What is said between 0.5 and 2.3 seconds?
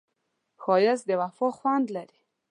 ښایست د وفا خوند لري